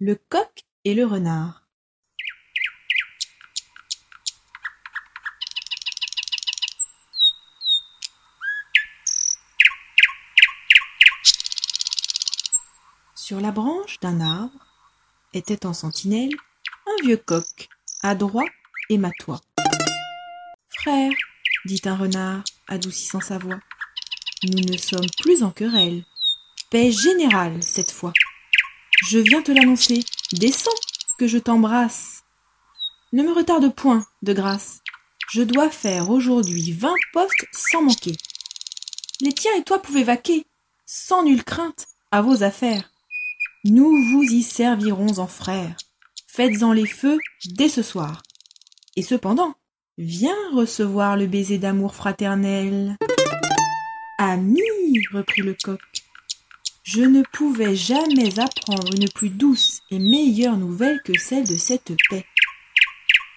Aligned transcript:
Le 0.00 0.14
coq 0.14 0.62
et 0.84 0.94
le 0.94 1.04
renard. 1.04 1.66
Sur 13.16 13.40
la 13.40 13.50
branche 13.50 13.98
d'un 13.98 14.20
arbre 14.20 14.52
était 15.32 15.66
en 15.66 15.72
sentinelle 15.72 16.30
un 16.86 17.04
vieux 17.04 17.16
coq, 17.16 17.68
adroit 18.02 18.46
et 18.90 18.98
matois. 18.98 19.40
Frère, 20.68 21.10
dit 21.64 21.82
un 21.86 21.96
renard, 21.96 22.44
adoucissant 22.68 23.20
sa 23.20 23.38
voix, 23.38 23.58
nous 24.44 24.60
ne 24.60 24.76
sommes 24.76 25.10
plus 25.20 25.42
en 25.42 25.50
querelle. 25.50 26.04
Paix 26.70 26.92
générale 26.92 27.60
cette 27.64 27.90
fois. 27.90 28.12
Je 29.06 29.18
viens 29.18 29.42
te 29.42 29.52
l'annoncer. 29.52 30.04
Descends, 30.32 30.70
que 31.18 31.26
je 31.26 31.38
t'embrasse. 31.38 32.24
Ne 33.12 33.22
me 33.22 33.32
retarde 33.32 33.74
point, 33.74 34.04
de 34.22 34.32
grâce. 34.32 34.80
Je 35.30 35.42
dois 35.42 35.70
faire 35.70 36.10
aujourd'hui 36.10 36.72
vingt 36.72 36.94
postes 37.12 37.46
sans 37.52 37.82
manquer. 37.82 38.16
Les 39.20 39.32
tiens 39.32 39.54
et 39.56 39.62
toi 39.62 39.80
pouvez 39.80 40.04
vaquer, 40.04 40.46
sans 40.86 41.22
nulle 41.22 41.44
crainte, 41.44 41.86
à 42.10 42.22
vos 42.22 42.42
affaires. 42.42 42.90
Nous 43.64 43.90
vous 44.10 44.22
y 44.22 44.42
servirons 44.42 45.18
en 45.18 45.26
frères. 45.26 45.76
Faites-en 46.26 46.72
les 46.72 46.86
feux 46.86 47.18
dès 47.46 47.68
ce 47.68 47.82
soir. 47.82 48.22
Et 48.96 49.02
cependant, 49.02 49.54
viens 49.96 50.36
recevoir 50.52 51.16
le 51.16 51.26
baiser 51.26 51.58
d'amour 51.58 51.94
fraternel. 51.94 52.96
Ami, 54.18 54.60
reprit 55.12 55.42
le 55.42 55.54
coq, 55.54 55.80
je 56.90 57.02
ne 57.02 57.22
pouvais 57.34 57.76
jamais 57.76 58.40
apprendre 58.40 58.94
une 58.96 59.10
plus 59.10 59.28
douce 59.28 59.82
et 59.90 59.98
meilleure 59.98 60.56
nouvelle 60.56 61.02
que 61.04 61.12
celle 61.18 61.46
de 61.46 61.58
cette 61.58 61.92
paix. 62.08 62.24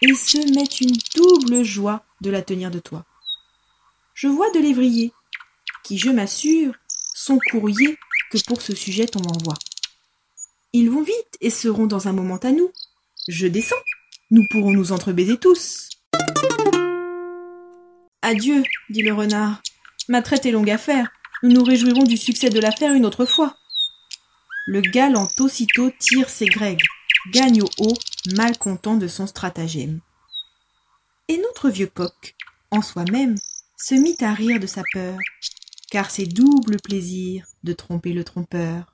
Et 0.02 0.14
ce 0.14 0.38
m'est 0.56 0.80
une 0.80 0.96
double 1.14 1.62
joie 1.62 2.06
de 2.22 2.30
la 2.30 2.42
tenir 2.42 2.72
de 2.72 2.80
toi. 2.80 3.04
Je 4.14 4.30
vois 4.30 4.50
de 4.52 4.60
lévriers, 4.60 5.12
qui, 5.84 5.98
je 5.98 6.10
m'assure, 6.10 6.76
sont 7.14 7.40
courriers 7.52 7.98
que 8.32 8.38
pour 8.48 8.62
ce 8.62 8.74
sujet 8.74 9.08
on 9.18 9.22
m'envoie. 9.22 9.60
Ils 10.72 10.90
vont 10.90 11.04
vite 11.04 11.38
et 11.42 11.50
seront 11.50 11.88
dans 11.88 12.08
un 12.08 12.14
moment 12.14 12.38
à 12.38 12.54
nous. 12.54 12.72
Je 13.28 13.48
descends, 13.48 13.76
nous 14.30 14.46
pourrons 14.50 14.72
nous 14.72 14.94
entrebaiser 14.94 15.38
tous. 15.38 15.90
Adieu, 18.22 18.64
dit 18.90 19.02
le 19.02 19.14
renard. 19.14 19.62
Ma 20.08 20.22
traite 20.22 20.46
est 20.46 20.52
longue 20.52 20.72
à 20.72 20.78
faire. 20.78 21.12
Nous 21.44 21.52
nous 21.52 21.64
réjouirons 21.64 22.04
du 22.04 22.18
succès 22.18 22.50
de 22.50 22.60
l'affaire 22.60 22.94
une 22.94 23.06
autre 23.06 23.26
fois. 23.26 23.58
Le 24.68 24.82
galant 24.82 25.28
aussitôt 25.40 25.92
tire 26.00 26.30
ses 26.30 26.46
grègues, 26.46 26.84
gagne 27.32 27.64
au 27.64 27.70
haut, 27.80 27.98
mal 28.36 28.58
content 28.60 28.96
de 28.96 29.08
son 29.08 29.26
stratagème. 29.26 30.02
Et 31.28 31.38
notre 31.38 31.70
vieux 31.70 31.88
coq, 31.88 32.36
en 32.70 32.84
soi-même, 32.84 33.36
se 33.76 33.96
mit 33.96 34.18
à 34.22 34.34
rire 34.34 34.60
de 34.60 34.68
sa 34.68 34.84
peur, 34.94 35.18
car 35.90 36.12
c'est 36.12 36.28
double 36.28 36.78
plaisir 36.80 37.48
de 37.64 37.74
tromper 37.74 38.14
le 38.14 38.24
trompeur. 38.24 38.91